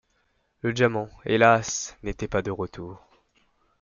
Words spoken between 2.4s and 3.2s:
de retour.